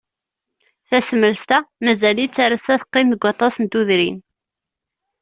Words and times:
Tasemrest-a, 0.87 1.59
mazal-itt 1.83 2.37
ar 2.43 2.51
ass-a 2.57 2.75
teqqim 2.81 3.07
deg 3.11 3.21
waṭas 3.25 3.55
n 3.59 3.65
tudrin. 3.71 4.17